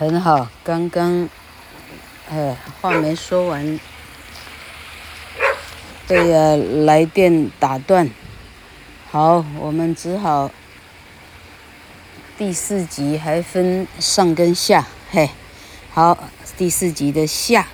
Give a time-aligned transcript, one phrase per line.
[0.00, 1.28] 很好，刚刚，
[2.30, 3.78] 呃，话没说完，
[6.08, 8.08] 被呀来电打断。
[9.10, 10.50] 好，我们只好
[12.38, 15.28] 第四集还分上跟下，嘿，
[15.90, 16.16] 好，
[16.56, 17.68] 第四集的下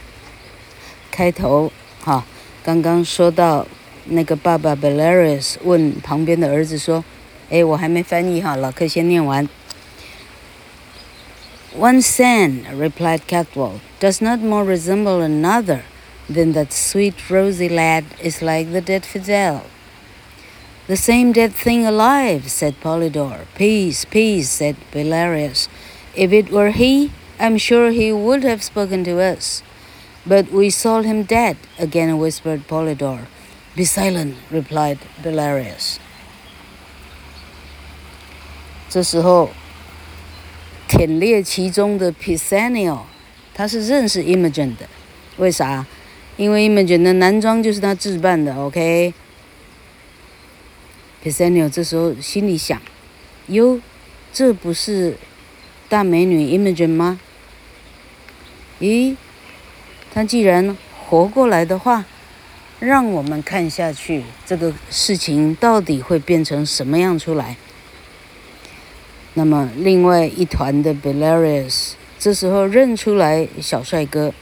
[1.12, 1.70] 开头，
[2.04, 2.24] 哈，
[2.64, 3.64] 刚刚说到
[4.06, 7.04] 那个爸爸 Belarius 问旁边的儿子说
[7.50, 9.48] ：“哎，我还没翻译哈，老客先念完。”
[11.85, 15.83] One son, replied Cadwal, does not more resemble another
[16.29, 19.65] than that sweet rosy lad is like the dead Fidel.
[20.87, 23.45] The same dead thing alive, said Polydore.
[23.55, 25.69] Peace, peace, said Belarius.
[26.15, 29.63] If it were he, I'm sure he would have spoken to us.
[30.25, 33.27] But we saw him dead, again whispered Polydore.
[33.75, 35.99] Be silent, replied Belarius.
[38.89, 39.49] 这时候，
[40.88, 43.00] 忝列其中的 Pisanio，
[43.54, 44.88] 他是认识 Imogen 的，
[45.36, 45.84] 为啥？
[46.36, 49.12] 因为 Imogen 的男装就是他置办的，OK。
[51.24, 52.80] Pisanio 这时候心里想：
[53.48, 53.80] 哟，
[54.32, 55.16] 这不是
[55.88, 57.18] 大美女 Imogen 吗？
[58.80, 59.16] 咦，
[60.12, 62.04] 她既然活过来的话，
[62.78, 67.56] 让我们看下去，这个事情到底会变成什么样出来？
[69.38, 74.32] 那么，另外一团的 Belarius 这时候认出来小帅哥，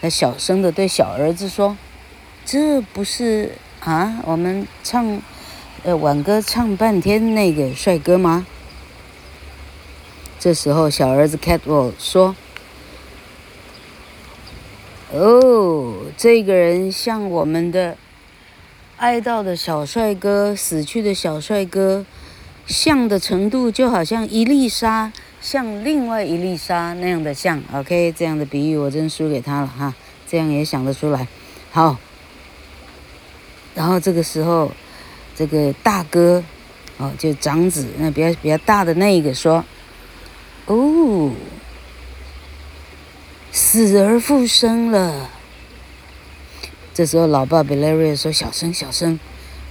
[0.00, 1.76] 他小声的对小儿子说
[2.46, 5.20] ：“这不是啊，我们唱。”
[5.82, 8.46] 呃，挽歌唱半天那个帅哥吗？
[10.38, 12.36] 这时候，小儿子 Cadwal 说
[15.10, 17.96] ：“哦，这个人像我们的
[18.98, 22.04] 哀悼的小帅哥，死去的小帅哥，
[22.70, 27.62] 像的程度就好像一粒沙像另外一粒沙那样的像。
[27.74, 29.94] OK，这样的比喻我真输给他了哈，
[30.26, 31.28] 这样也想得出来。
[31.70, 31.98] 好，
[33.74, 34.72] 然后这个时候。”
[35.32, 36.44] 这个大哥，
[36.98, 39.64] 哦，就长子，那比较比较大的那一个说
[40.66, 41.32] ：“哦，
[43.50, 45.30] 死而复生了。”
[46.92, 49.18] 这时候，老爸 b e l a r i a 说：“小声，小声，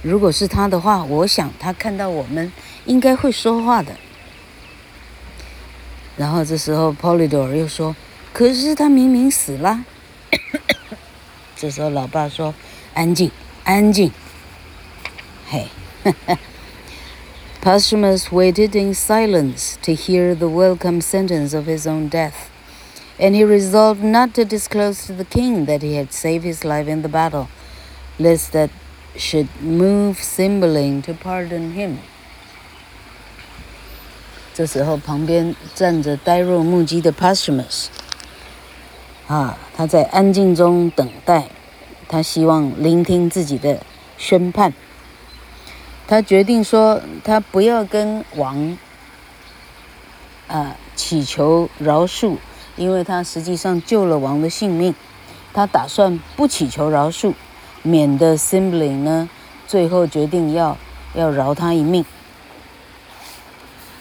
[0.02, 2.50] 如果是他的话，我想他看到我们
[2.89, 3.95] 应该会说话的。”
[6.17, 7.95] 然后这时候，Polydore 又说：“
[8.31, 9.83] 可是他明明死了。
[11.55, 12.53] ”这时候，老爸说：“
[12.93, 13.31] 安静，
[13.63, 14.11] 安静。”
[15.51, 15.67] Hey.
[17.61, 22.49] Posthumus waited in silence to hear the welcome sentence of his own death,
[23.19, 26.87] and he resolved not to disclose to the king that he had saved his life
[26.87, 27.47] in the battle,
[28.19, 28.69] lest that
[29.17, 31.99] should move Cymbeline to pardon him.
[34.60, 37.86] 这时候，旁边站着呆若木鸡的 Posthumus，
[39.26, 41.48] 啊，他在安静中等待，
[42.06, 43.80] 他希望聆听自己的
[44.18, 44.74] 宣判。
[46.06, 48.76] 他决定说，他不要跟王
[50.46, 52.36] 啊祈求饶恕，
[52.76, 54.94] 因为他实际上救了王的性命。
[55.54, 57.32] 他打算不祈求饶恕，
[57.82, 59.30] 免得 Cymbeline 呢
[59.66, 60.76] 最后决定要
[61.14, 62.04] 要饶他一命。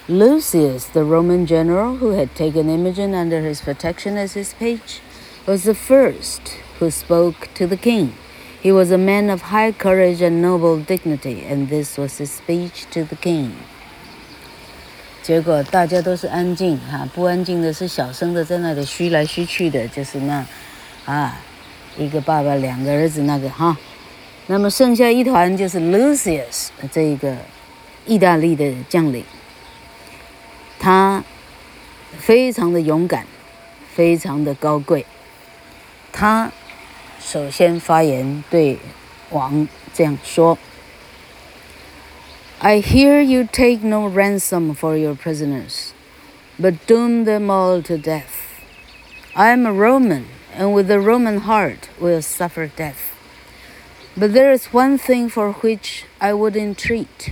[0.08, 5.00] Lucius, the Roman general who had taken Imogen under his protection as his page,
[5.46, 8.12] was the first who spoke to the king.
[8.60, 12.86] He was a man of high courage and noble dignity, and this was his speech
[12.90, 13.52] to the king.
[15.22, 20.44] 结果大家都是安静哈，不安静的是小声的在那里嘘来嘘去的，就是那，
[21.06, 21.40] 啊，
[21.96, 23.76] 一个爸爸两个儿子那个哈。
[24.46, 27.34] 那么剩下一团就是 Lucius 这一个
[28.04, 29.24] 意大利的将领，
[30.78, 31.24] 他
[32.18, 33.26] 非常的勇敢，
[33.94, 35.06] 非常的高贵，
[36.12, 36.52] 他。
[37.20, 38.78] 首先发言对
[39.30, 40.58] 王这样说：“
[42.60, 45.92] I hear you take no ransom for your prisoners,
[46.60, 48.60] but doom them all to death.
[49.32, 50.24] I am a Roman,
[50.54, 53.14] and with a Roman heart will suffer death.
[54.16, 57.30] But there is one thing for which I would entreat.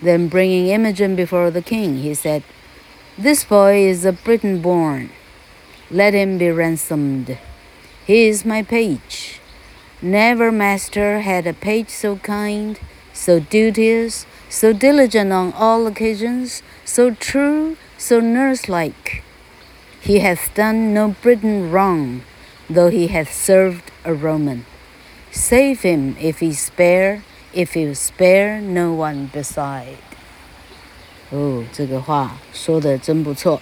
[0.00, 2.42] Then bringing Imogen before the king, he said,
[3.16, 5.10] This boy is a Briton born.
[5.90, 7.38] Let him be ransomed.
[8.06, 9.40] He is my page.
[10.00, 12.78] Never master had a page so kind,
[13.12, 19.24] so duteous, so diligent on all occasions, so true, so nurse-like.
[20.00, 22.22] He hath done no Briton wrong,
[22.70, 24.64] though he hath served a Roman.
[25.32, 29.96] Save him if he spare, if you spare no one beside.
[31.30, 33.60] 哦，这个话说的真不错。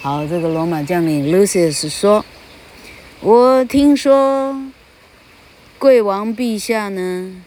[0.00, 2.24] 好，这个罗马将领 Lucius 说
[3.20, 4.60] ：“我听说
[5.78, 7.42] 贵王陛下呢，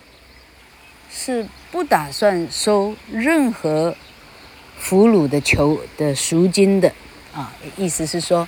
[1.12, 3.96] 是不打算收任何
[4.78, 6.94] 俘虏的囚的赎金的
[7.34, 8.48] 啊，意思是说，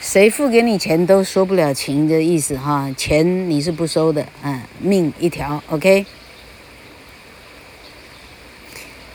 [0.00, 6.04] 谁付给你钱都说不了情的意思哈，钱你是不收的，啊，命一条，OK。”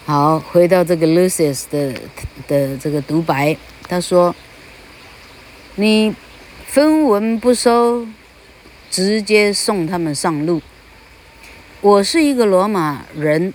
[0.03, 1.94] 好，回到这个 Lucius 的
[2.48, 3.56] 的这个独白，
[3.88, 4.36] 他说
[5.75, 6.13] ：“你
[6.65, 8.07] 分文不收，
[8.89, 10.59] 直接送他们上路。
[11.81, 13.53] 我是一个罗马人，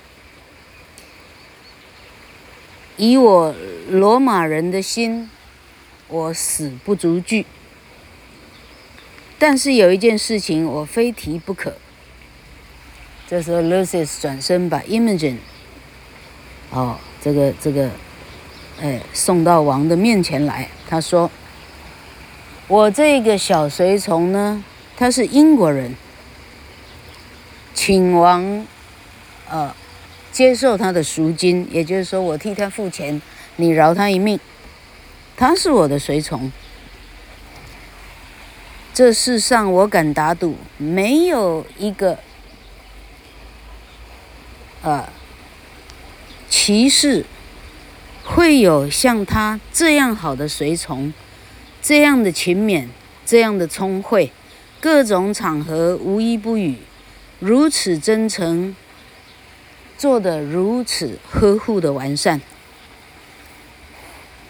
[2.97, 3.55] 以我
[3.91, 5.29] 罗马人的心，
[6.07, 7.45] 我死不足惧。
[9.37, 11.75] 但是有一件事情我非提不可。”
[13.29, 15.39] 这时候 Lucius 转身把 Imogen。
[16.71, 17.89] 哦，这个这个，
[18.83, 20.69] 哎，送到王的面前来。
[20.89, 21.31] 他说
[22.69, 24.63] ：“我这个小随从呢，
[24.97, 25.97] 他是英国人，
[27.73, 28.67] 请王，
[29.49, 29.75] 呃，
[30.33, 33.23] 接受他的赎金，也就是说，我替他付钱，
[33.57, 34.39] 你饶他一命。
[35.37, 36.53] 他是我的随从。
[38.93, 42.19] 这世上我敢打赌，没有一个，
[44.83, 45.09] 呃。”
[46.49, 47.25] 骑士
[48.25, 51.13] 会有像他这样好的随从，
[51.83, 52.89] 这样的勤勉，
[53.25, 54.33] 这样的聪慧，
[54.81, 56.77] 各种场合无一不语，
[57.39, 58.75] 如此真诚，
[59.99, 62.41] 做得如此呵护的完善。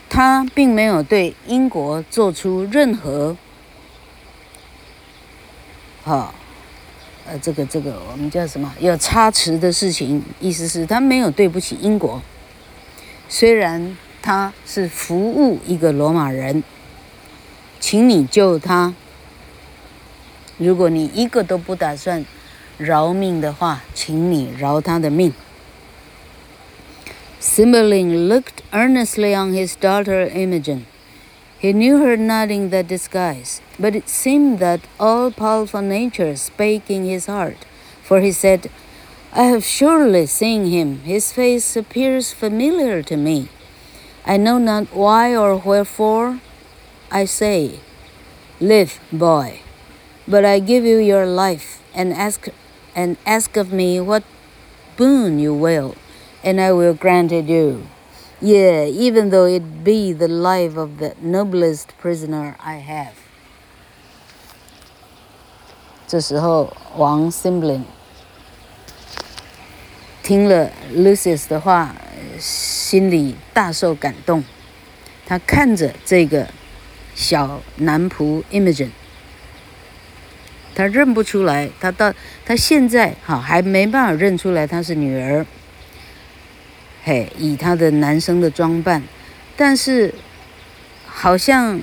[0.09, 3.37] 他并没有对英国做出任何，
[6.03, 6.35] 好。
[7.29, 8.73] 呃，这个这个我们叫什么？
[8.79, 12.23] 有差池的事情，意思是他没有对不起英国。
[13.29, 16.63] 虽然他是服务一个罗马人，
[17.81, 18.95] 请你救他。
[20.59, 22.25] 如果你一个都不打算
[22.79, 25.33] 饶命的话，请你饶他的命。
[27.41, 30.87] Simbeling looked earnestly on his daughter Imogen.
[31.61, 36.91] He knew her not in that disguise, but it seemed that all powerful nature spake
[36.91, 37.67] in his heart,
[38.03, 38.71] for he said,
[39.33, 41.01] I have surely seen him.
[41.01, 43.49] His face appears familiar to me.
[44.25, 46.41] I know not why or wherefore.
[47.11, 47.81] I say,
[48.61, 49.61] Live, boy,
[50.27, 52.49] but I give you your life, and ask
[52.95, 54.25] and ask of me what
[54.97, 55.95] boon you will,
[56.43, 57.87] and I will grant it you.
[58.41, 63.26] Yea, even though it be the life of the noblest prisoner I have。
[66.09, 67.83] 这时候，王 Simblin
[70.23, 71.97] 听了 Lucius 的话，
[72.39, 74.45] 心里大受感动。
[75.27, 76.47] 他看着这个
[77.17, 78.91] 小男仆 Imogen，
[80.77, 82.15] 他认不出来，他到
[82.45, 85.45] 他现在哈还没办法认出来她是女儿。
[87.03, 89.03] 嘿，以他的男生的装扮，
[89.57, 90.15] 但是
[91.07, 91.81] 好像，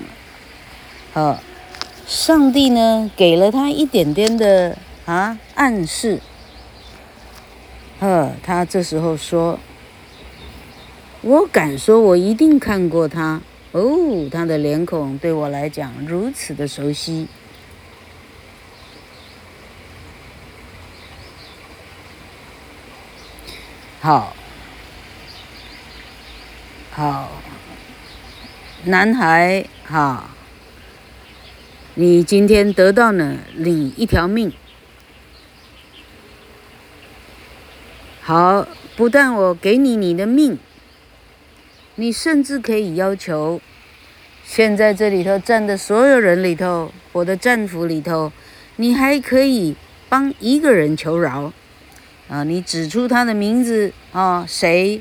[1.14, 1.38] 呃，
[2.06, 6.20] 上帝呢给了他一点点的啊暗示，
[8.00, 9.60] 呃，他这时候说，
[11.22, 13.42] 我敢说，我一定看过他。
[13.72, 17.28] 哦，他的脸孔对我来讲如此的熟悉，
[24.00, 24.36] 好。
[26.96, 27.32] 好，
[28.84, 30.30] 男孩，哈，
[31.96, 34.52] 你今天得到了你一条命。
[38.22, 40.58] 好，不但我给你你的命，
[41.96, 43.62] 你甚至可以要求，
[44.44, 48.32] 现在这里头站的所有人里头，我的战俘里头，
[48.78, 49.76] 你还可以
[50.10, 51.54] 帮一个人求饶，
[52.28, 55.00] 啊，你指出他的名字啊，谁？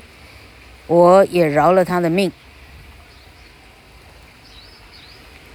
[0.85, 2.31] 我也饶了他的命。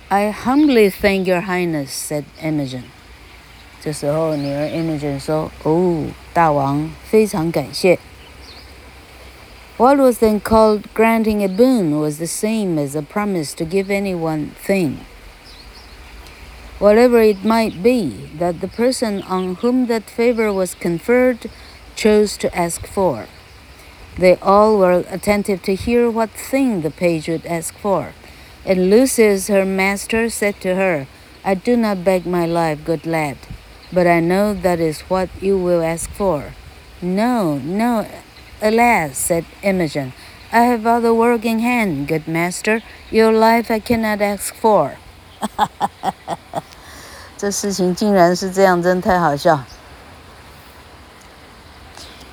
[0.09, 2.83] I humbly thank your highness," said Imogen.
[3.81, 7.99] 这时候，女儿 Imogen 说：“哦，大王，非常感谢。”
[9.77, 13.89] What was then called granting a boon was the same as a promise to give
[13.89, 14.99] any one thing,
[16.79, 21.49] whatever it might be that the person on whom that favor was conferred
[21.95, 23.25] chose to ask for.
[24.15, 28.13] They all were attentive to hear what thing the page would ask for.
[28.65, 31.07] And Lucius, her master, said to her,
[31.43, 33.37] I do not beg my life, good lad,
[33.91, 36.53] but I know that is what you will ask for.
[37.01, 38.05] No, no,
[38.61, 40.13] alas, said Imogen,
[40.53, 42.81] I have other work in hand, good master.
[43.11, 44.95] Your life I cannot ask for。
[47.37, 49.65] 这事情竟然是这样，真太好笑。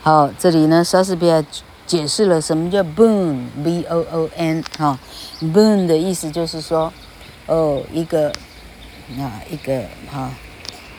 [0.02, 1.44] 好，这里呢，莎士比亚
[1.87, 4.97] 解释了什么叫 boon，b-o-o-n 哈
[5.39, 6.91] ，boon 的意思就是说，
[7.45, 8.29] 哦，一个，
[9.19, 10.31] 啊，一个哈，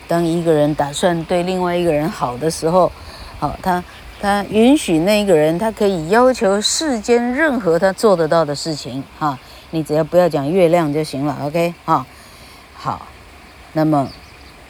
[0.06, 2.92] 当一个人打算对另外一个人好的时候，
[3.40, 3.82] 好，他
[4.20, 9.36] 他允许那个人，他可以要求世间任何他做得到的事情，哈，
[9.70, 12.06] 你只要不要讲月亮就行了，OK，哈，
[12.74, 13.08] 好，
[13.72, 14.08] 那么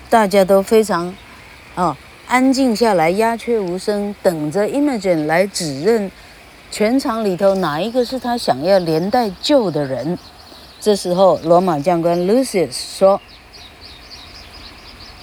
[0.09, 1.15] 大家都非常，
[1.75, 1.97] 啊。
[2.29, 6.11] 安静下来，鸦雀无声，等着 Imogen 来指认
[6.73, 10.19] 全场里头哪一个是他想要连带救的人。
[10.81, 13.21] 这时候，罗马将官 Lucius 说：“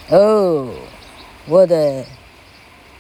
[0.08, 0.70] 哦，
[1.46, 2.06] 我的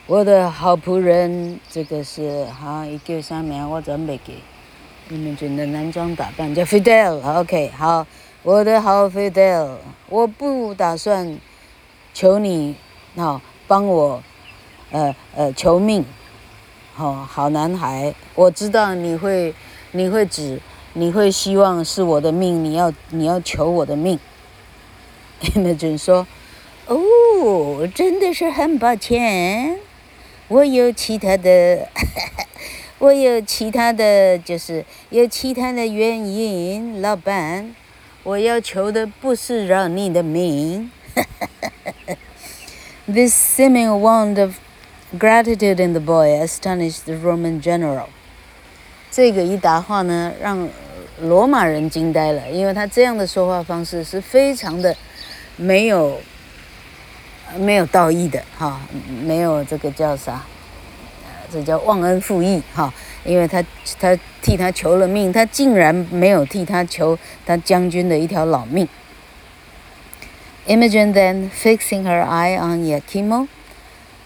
[0.05, 3.69] 我的好仆人，这个是哈一个啥名？
[3.69, 4.33] 我准备给
[5.09, 7.21] Imogen 的男装打扮叫 Fidel。
[7.39, 8.05] OK，好，
[8.43, 9.77] 我的好 Fidel，
[10.09, 11.39] 我不打算
[12.13, 12.75] 求你，
[13.15, 13.39] 好。”
[13.73, 14.21] 帮我，
[14.91, 16.05] 呃呃求命，
[16.93, 19.51] 好、好男孩，我知道你会，
[19.93, 20.61] 你会指，
[20.93, 24.19] 你会希望是我的命，你要你要求我的命。
[25.55, 26.27] Imogen 说
[26.85, 29.79] ：“哦，真的是很抱歉，
[30.49, 31.87] 我有其他的，
[32.99, 37.73] 我有其他的，就是有其他的原因，老板，
[38.21, 40.91] 我要求的不是让你的命。”
[43.05, 44.61] This seeming want of
[45.19, 48.05] gratitude in the boy astonished the Roman general。
[49.11, 50.69] 这个一答话呢，让
[51.19, 54.95] 罗马人惊呆了，因为他这样的说话方式是非常的
[55.57, 56.17] 没有
[57.57, 58.79] 没有道义的哈，
[59.25, 60.41] 没有这个叫啥？
[61.51, 62.93] 这叫忘恩负义哈，
[63.25, 63.61] 因为他
[63.99, 68.87] 他替他求了命，他竟然没有替他求他将军的一条老命。
[70.66, 73.48] Imogen then, fixing her eye on Iachimo,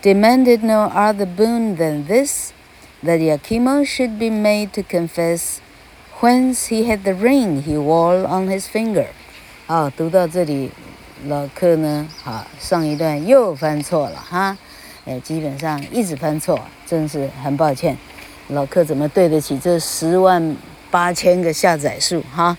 [0.03, 2.53] demanded no other boon than this,
[3.03, 5.61] that Iachimo should be made to confess
[6.21, 9.07] whence he had the ring he wore on his finger.
[9.67, 10.71] 好，读到这里，
[11.27, 14.59] 老克呢，好，上一段又翻错了哈，
[15.05, 17.97] 哎，基本上一直翻错，真是很抱歉。
[18.49, 20.57] 老克怎么对得起这十万
[20.91, 22.59] 八千个下载数哈？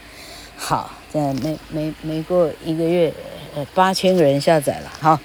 [0.56, 3.14] 好，在没没没过一个月。
[3.55, 5.19] 呃，八千个人下载了，好，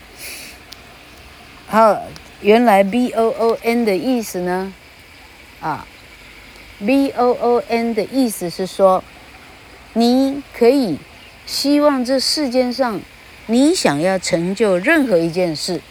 [1.67, 2.01] 好，
[2.41, 4.73] 原来 B O O N 的意思呢，
[5.59, 5.85] 啊
[6.79, 9.03] ，B O O N 的意思是说，
[9.93, 10.97] 你可以
[11.45, 13.01] 希望这世间上
[13.47, 15.81] 你想要成就任何一件事，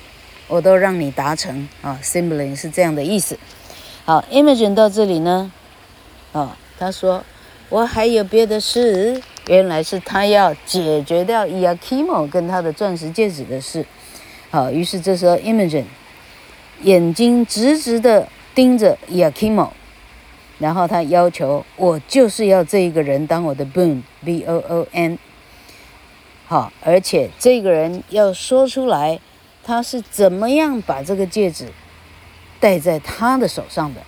[0.48, 3.38] 我都让你达成啊 s i m b l i n g 是这样的意思。
[4.04, 5.52] 好，Imogen 到这里呢，
[6.32, 7.24] 啊，他说
[7.68, 9.22] 我还有别的事。
[9.48, 13.84] 原来是他要解决掉 Iachimo 跟他的钻石戒指的事，
[14.50, 15.84] 好，于是这时候 Imogen
[16.82, 19.70] 眼睛直直的盯着 Iachimo，
[20.58, 25.18] 然后他要求我就是要这一个人当我的 boon，b o o n，
[26.46, 29.18] 好，而且这个人要说出来
[29.64, 31.66] 他是怎么样把这个戒指
[32.60, 34.00] 戴在他的手上的。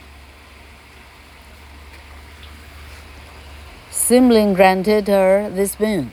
[4.03, 6.11] Cymbeline granted her this boon,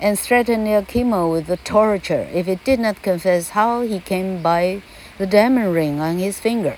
[0.00, 4.80] and threatened Iachimo with the torture if he did not confess how he came by
[5.18, 6.74] the diamond ring on his finger.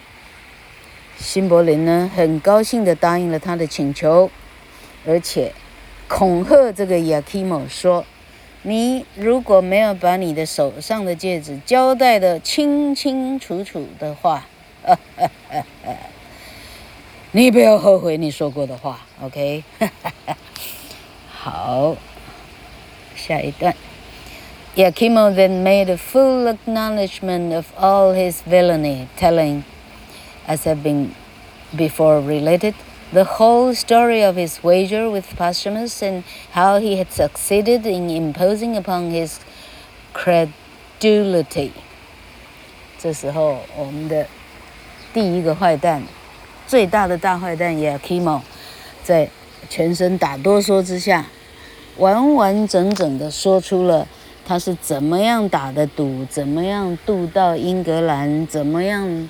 [1.18, 4.30] 辛柏林呢，很高兴地答应了他的请求，
[5.06, 5.52] 而且
[6.08, 14.46] 恐吓这个 Iachimo 说：“你如果没有把你的手上的戒指交代得清清楚楚的话，
[14.82, 15.96] 呵呵呵呵
[17.32, 19.00] 你不要后悔你说过的话。
[19.22, 19.64] ”OK。
[21.30, 21.96] 好，
[23.14, 23.74] 下一段。
[24.76, 29.64] Iachimo then made a full acknowledgment of all his villainy, telling,
[30.46, 31.14] as have been
[31.76, 32.74] before related,
[33.12, 38.76] the whole story of his wager with Posthumus and how he had succeeded in imposing
[38.76, 39.40] upon his
[40.14, 41.72] credulity.
[42.98, 44.26] 这时候，我们的
[45.12, 46.02] 第一个坏蛋，
[46.68, 48.42] 最大的大坏蛋 Iachimo，
[49.05, 49.29] 在
[49.69, 51.23] 全身打哆嗦之下。
[51.97, 54.05] 完完整整的说出了
[54.45, 59.29] 他是怎么样打的赌，怎么样渡到英格兰，怎么样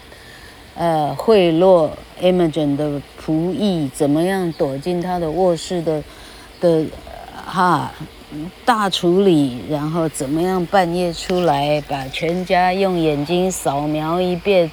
[0.76, 1.92] 呃贿赂
[2.22, 6.02] Imogen 的仆役，怎么样躲进他的卧室的
[6.60, 6.86] 的
[7.46, 7.92] 哈
[8.66, 14.70] 大处理，然后怎么样半夜出来把全家用眼睛扫描一遍，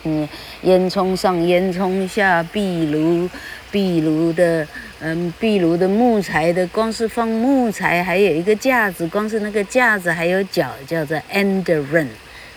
[0.62, 3.28] 烟囱上烟囱下壁炉。
[3.70, 4.68] 壁炉的，
[5.04, 12.06] 嗯，壁炉的木材的，光是放木材，还有一个架子，光是那个架子还有脚，叫做 enderon。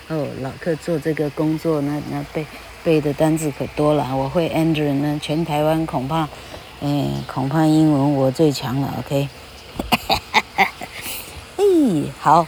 [0.09, 2.45] 哦，老克做这个工作，那那背
[2.83, 4.15] 背的单子可多了。
[4.15, 6.29] 我会 enderon 呢，全台湾恐怕，
[6.81, 8.93] 嗯，恐怕英文我最强了。
[9.01, 9.27] OK，
[11.57, 12.45] 咦，好，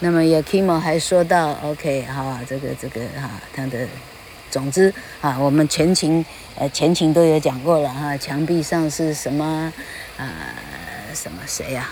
[0.00, 3.86] 那么 Yakimo 还说到，OK，好，这个这个哈，他的。
[4.50, 6.24] 总之啊，我们前情
[6.56, 9.72] 呃前情都有讲过了哈、啊，墙壁上是什么
[10.16, 10.28] 啊？
[11.14, 11.88] 什么谁呀、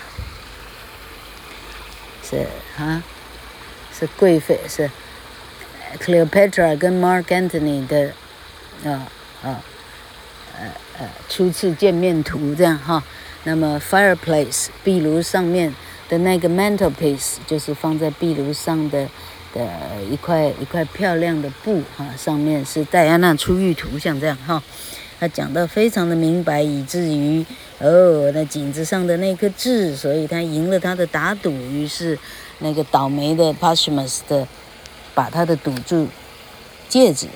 [2.23, 2.45] 是
[2.77, 3.03] 啊，
[3.91, 4.89] 是贵妃是
[5.99, 8.13] Cleopatra 跟 Mark Antony 的
[8.85, 9.09] 啊
[9.43, 9.61] 啊
[10.57, 13.03] 呃呃初次见面图这样哈、
[13.43, 15.73] 那么 fireplace 壁炉上面
[16.07, 19.09] 的那个 mantelpiece 就是放在壁炉上的。
[19.53, 24.61] 的一块一块漂亮的布哈，上面是戴安娜出浴图，像这样哈，
[25.19, 27.45] 他讲的非常的明白，以至于
[27.79, 32.17] 哦，那颈子上的那颗痣，所以他赢了他的打赌，于是
[32.59, 34.47] 那个倒霉的 Posthumus 的
[35.13, 36.07] 把他的赌注
[36.89, 37.27] 戒指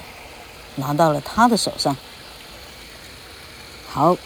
[0.76, 1.96] 拿到了他的手上。
[3.88, 4.18] 好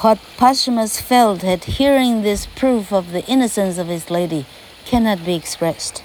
[0.00, 4.44] ，What Posthumus felt at hearing this proof of the innocence of his lady
[4.86, 6.02] cannot be expressed.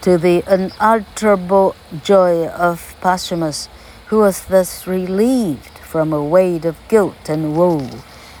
[0.00, 3.68] to the unutterable joy of Posthumus,
[4.06, 7.88] who was thus relieved from a weight of guilt and woe,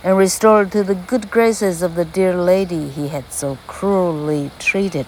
[0.02, 5.06] and restored to the good graces of the dear lady he had so cruelly treated.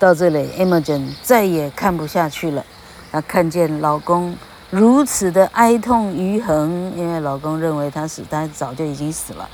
[0.00, 2.64] 到这里，Imogen 再也看不下去了。
[3.12, 4.34] 她看见老公
[4.70, 9.46] 如此的哀痛余横，因为老公认为他死，他早就已经死了。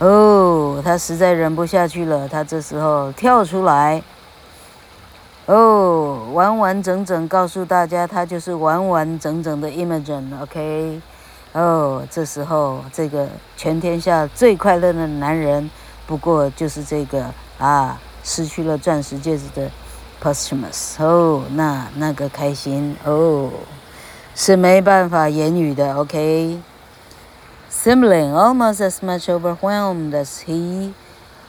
[0.00, 2.28] 哦，她实在忍不下去了。
[2.28, 4.02] 她这时候跳出来，
[5.46, 10.24] 哦，完完整整告诉大家，她就是完完整整的 Imogen。
[10.42, 11.00] OK，
[11.54, 15.70] 哦，这时候这个全天下最快乐的男人，
[16.06, 17.24] 不过就是这个
[17.58, 17.98] 啊。
[18.23, 19.71] 失去了钻石戒指的
[20.21, 23.49] Posthumus 哦，那那个开心哦，
[24.35, 25.95] 是没办法言语的。
[25.95, 30.93] OK，Cymbeline almost as much overwhelmed as he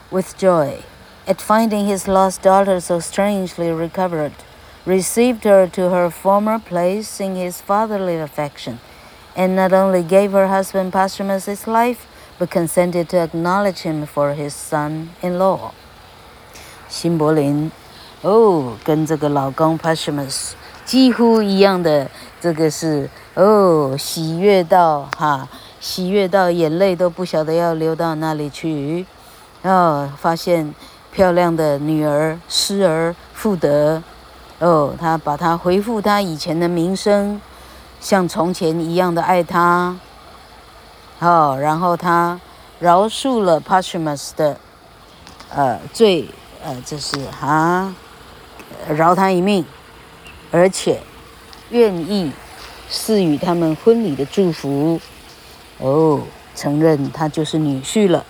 [0.09, 0.79] with joy
[1.27, 4.33] at finding his lost daughter so strangely recovered,
[4.85, 8.79] received her to her former place in his fatherly affection,
[9.35, 12.07] and not only gave her husband Posthumus his life,
[12.39, 15.73] but consented to acknowledge him for his son-in-law.
[16.88, 17.70] 辛柏林，
[18.22, 20.52] 哦，跟这个老公 Posthumus
[20.84, 22.08] 几乎一样的，
[22.40, 25.48] 这个是哦，喜悦到哈，
[25.80, 29.04] 喜悦到眼泪都不晓得要流到哪里去，
[29.62, 30.74] 哦，发现
[31.12, 34.02] 漂亮的女儿失而复得，
[34.60, 37.40] 哦，他把她恢复她以前的名声，
[38.00, 39.96] 像从前一样的爱她，
[41.18, 42.40] 哦，然后他
[42.78, 44.56] 饶恕了 Posthumus 的
[45.52, 46.28] 呃罪。
[46.63, 47.95] 呃，这是啊，
[48.89, 49.65] 饶他一命，
[50.51, 51.01] 而且
[51.69, 52.31] 愿意
[52.89, 54.99] 赐予他们婚礼的祝福。
[55.79, 56.21] 哦，
[56.55, 58.25] 承认他就是女婿了。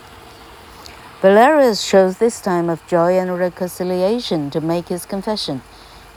[1.22, 5.62] Valerius chose this time of joy and reconciliation to make his confession.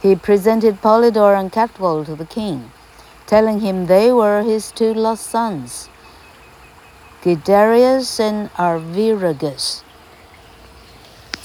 [0.03, 2.70] He presented Polydore and Catwall to the king,
[3.27, 5.88] telling him they were his two lost sons,
[7.22, 9.83] Guiderius and Arviragus.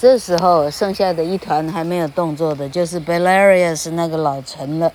[0.05, 4.91] 这时候剩下的一团还没有动作的，就是 Belarius 那个老臣了。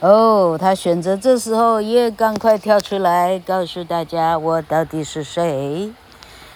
[0.00, 5.92] 哦，他选择这时候也赶快跳出来，告诉大家我到底是谁。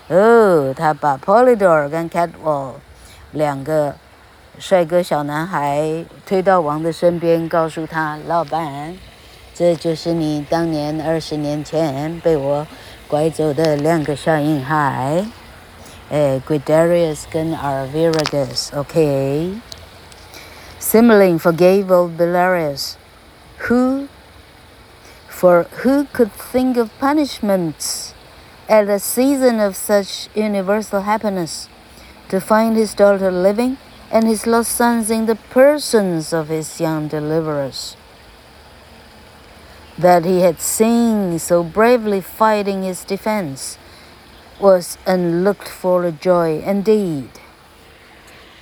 [0.09, 2.71] 哦，他把 Polydor 跟 Catwall
[3.33, 3.95] 两个
[4.59, 8.97] 帅哥小男孩推到王的身边，告诉他：“老板，
[9.53, 12.67] 这就是你当年二十年前被我
[13.07, 15.23] 拐走的两个小婴孩，
[16.11, 19.59] Uh, 哎，Guiderius 跟 Arviragus，OK。
[20.79, 22.97] Cymbeline forgave old Belarius,
[23.69, 24.09] Who,
[25.29, 28.13] for who could think of punishments
[28.69, 31.69] at a season of such universal happiness,
[32.29, 33.79] to find his daughter living
[34.13, 37.97] and his lost sons in the persons of his young deliverers?
[39.97, 43.79] That he had seen so bravely fighting his defense
[44.61, 47.29] was unlooked for joy indeed.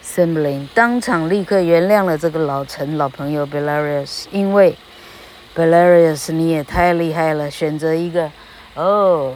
[0.02, 4.76] Cymbeline 当场立刻原谅了这个老陈老朋友 Belarius，因为
[5.54, 8.30] Belarius 你也太厉害了，选择一个
[8.74, 9.34] 哦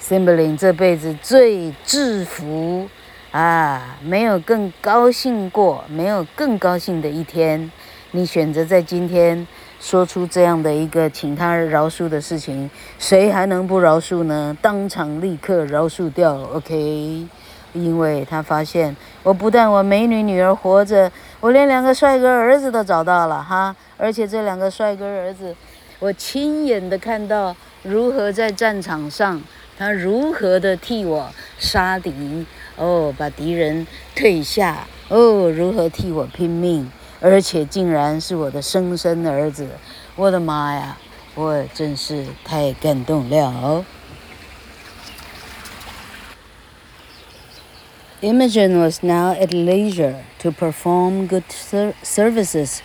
[0.00, 2.88] ，Cymbeline 这辈子最制服
[3.32, 7.70] 啊，没有更高兴过，没有更高兴的一天，
[8.12, 9.46] 你选择在今天
[9.80, 14.56] 说出这样的一个请他饶恕的事情，谁还能不饶恕呢？
[14.60, 17.26] 当场立刻饶恕掉，OK。
[17.72, 25.54] 因为他发现，我不但我美女女儿活着，我连两个帅哥儿子都找到了哈，而且这两个帅哥儿子，
[26.00, 29.40] 我亲眼的看到如何在战场上，
[29.78, 36.90] 他如何的替我杀敌，哦，把敌人退下，哦，如何替我拼命，
[37.21, 39.67] 而且竟然是我的生身儿子，
[40.15, 40.97] 我的妈呀，
[41.33, 43.85] 我真是太感动了。
[48.21, 52.79] Imogen was now at leisure to perform good ser services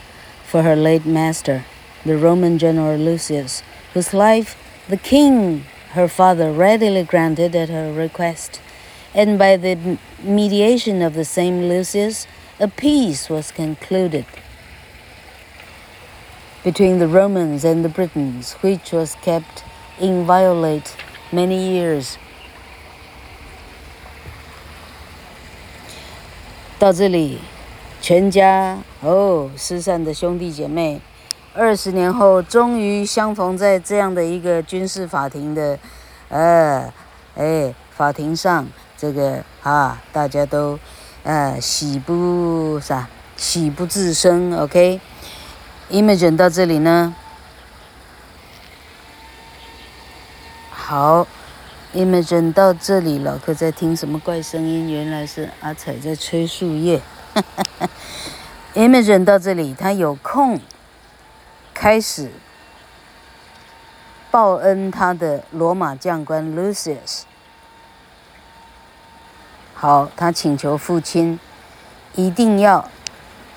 [0.47, 1.63] for her late master,
[2.05, 3.63] the Roman general Lucius,
[3.95, 4.55] whose life
[4.89, 5.63] the king,
[5.95, 8.61] her father, readily granted at her request.
[9.15, 12.27] And by the mediation of the same Lucius,
[12.59, 14.25] a peace was concluded
[16.63, 19.65] between the Romans and the Britons, which was kept
[19.99, 20.95] inviolate
[21.33, 22.17] many years.
[26.79, 27.39] 到这里，
[28.01, 31.01] 全家哦失散的兄弟姐妹，
[31.55, 35.79] 二十年后终于相逢在这样的一个军事法庭的，
[36.29, 36.93] 呃，
[37.37, 40.79] 哎，法庭上，这个啊，大家都
[41.26, 44.58] 呃喜不啥，喜不自胜。
[44.58, 47.14] OK，Imogen 到这里呢，
[50.72, 51.28] 好。
[51.96, 54.92] Imogen 到这里，老客在听什么怪声音？
[54.92, 57.02] 原来是阿彩在吹树叶。
[58.76, 60.60] Imogen 到这里，他有空
[61.74, 62.30] 开始
[64.30, 67.22] 报恩他的罗马将官 Lucius。
[69.86, 71.40] 好，他请求父亲
[72.16, 72.90] 一定要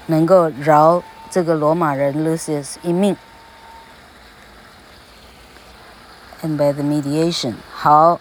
[0.05, 3.17] 能够饶这个罗马人 Lucius 一命。
[6.43, 8.21] And by the mediation，好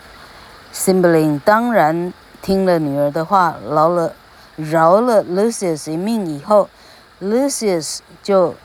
[0.73, 4.13] ，simbeline 当然听了女儿的话，饶了
[4.55, 6.69] 饶了 Lucius 一命以后
[7.21, 8.55] ，Lucius 就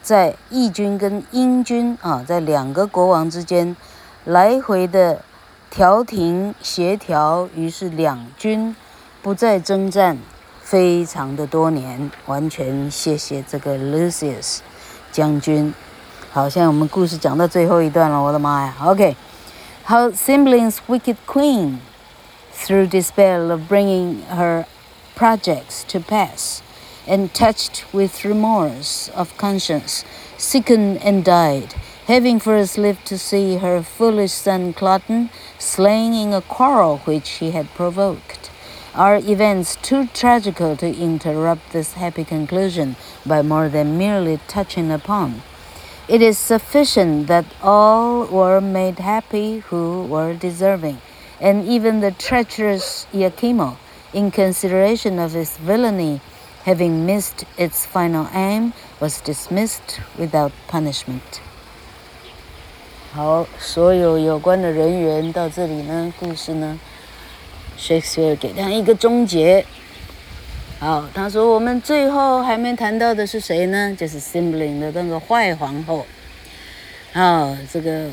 [0.00, 3.76] 在义军跟英军啊，在两个国王之间
[4.24, 5.22] 来回的
[5.68, 8.76] 调停协调，于是两军
[9.21, 10.17] 不再征战，
[10.61, 14.59] 非常的多年，完全谢谢这个 Lucius
[15.11, 15.73] 将军。
[16.31, 18.75] 好，现在我们故事讲到最后一段了，我的妈呀！
[18.81, 21.77] OK，how Cymbeline's wicked queen,
[22.53, 24.65] through despair of bringing her
[25.15, 26.59] projects to pass,
[27.07, 30.03] and touched with remorse of conscience,
[30.37, 31.73] sickened and died,
[32.07, 37.51] having first lived to see her foolish son Cloten slain in a quarrel which she
[37.51, 38.40] had provoked,
[38.95, 45.41] are events too tragical to interrupt this happy conclusion by more than merely touching upon.
[46.07, 50.99] It is sufficient that all were made happy who were deserving,
[51.39, 53.75] and even the treacherous Iachimo,
[54.13, 56.21] in consideration of his villainy,
[56.63, 61.41] having missed its final aim, was dismissed without punishment.
[63.13, 66.79] 好，所有有关的人员到这里呢，故事呢
[67.82, 69.66] ，Shakespeare 给他一个终结。
[70.78, 73.94] 好，他说我们最后还没谈到的是谁呢？
[73.98, 76.06] 就是 Simbling 的那个坏皇后。
[77.12, 78.08] 好，这个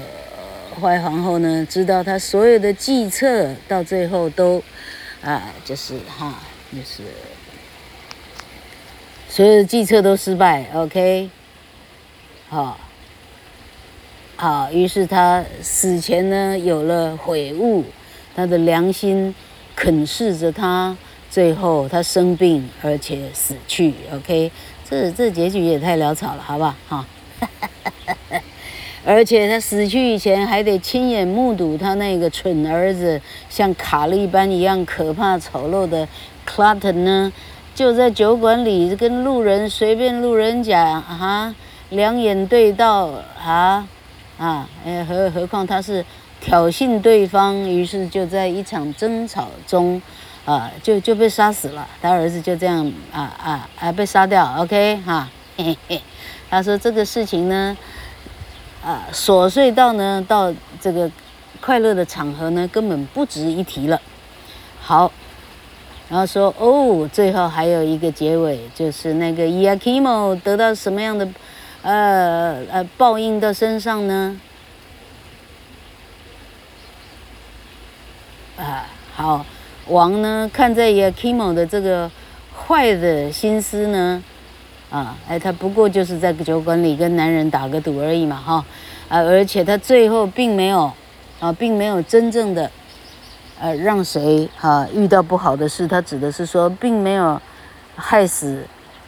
[0.81, 4.61] 坏皇后呢，知道她所有的计策到最后都，
[5.23, 6.39] 啊，就是哈，
[6.71, 7.03] 就是
[9.27, 10.65] 所有的计策都失败。
[10.73, 11.29] OK，
[12.49, 12.77] 好，
[14.35, 17.85] 好，于是他死前呢有了悔悟，
[18.35, 19.33] 他的良心
[19.79, 20.93] 啃噬着他，
[21.31, 23.93] 最后他生病而且死去。
[24.13, 24.51] OK，
[24.83, 26.75] 这这结局也太潦草了，好不好？
[26.89, 27.05] 哈，
[29.05, 36.05] 而且他死去以前还得亲眼目睹他那个蠢儿子像卡利班一样可怕丑陋的
[36.45, 37.31] Clutton 呢。
[37.73, 41.55] 就在酒馆里跟路人随便路人讲啊，
[41.91, 43.05] 两眼对到
[43.41, 43.87] 啊
[44.37, 46.05] 啊，哎，何何况他是
[46.41, 50.01] 挑衅对方，于是就在一场争吵中
[50.45, 51.87] 啊，就就被杀死了。
[52.01, 54.55] 他儿子就这样啊啊啊被杀掉。
[54.57, 56.01] OK 哈，嘿嘿，
[56.49, 57.77] 他说这个事情呢
[58.83, 61.11] 啊琐碎到呢到这个
[61.61, 64.01] 快乐的场合呢根本不值一提了。
[64.81, 65.11] 好。
[66.11, 71.27] 然后说哦，最后还有一个结尾，就是那个伊亚基莫得到什么样的，
[71.83, 74.35] 呃呃报应到身上呢？
[78.59, 79.45] 啊，好，
[79.87, 82.11] 王呢看在伊亚基莫的这个
[82.53, 84.21] 坏的心思呢，
[84.89, 88.65] 啊，哎，他不过就是在酒馆里跟男人打个赌而已嘛，哈，
[89.07, 90.91] 啊，而且他最后并没有，
[91.39, 92.69] 啊，并没有真正的。
[93.61, 95.85] 呃，让谁哈、啊、遇到不好的事？
[95.85, 97.41] 他指的是说，并没有
[97.93, 98.65] 害死，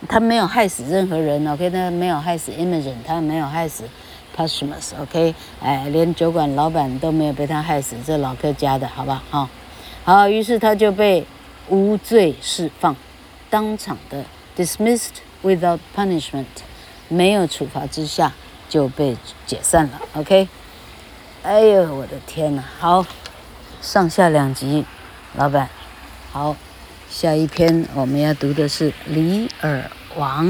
[0.10, 1.48] 他没有害死任何人。
[1.48, 3.86] OK，他没有害死 Imogen，他没有害死
[4.36, 4.92] Posthumus。
[5.00, 9.24] OK，哎，连酒馆老板都没有被他害死，这老客家的好吧？
[9.30, 9.50] 哈，
[10.04, 11.26] 好，于是他就被
[11.70, 12.96] 无罪释放，
[13.50, 16.46] 当场的 dismissed without punishment，
[17.08, 18.34] 没有处罚之下
[18.70, 20.02] 就被解散了。
[20.14, 20.48] OK，
[21.44, 23.06] 哎呦，我的天哪，好。
[23.82, 24.86] 上下两集，
[25.34, 25.68] 老板，
[26.32, 26.56] 好，
[27.10, 30.46] 下一篇我们要读的是《李尔王》。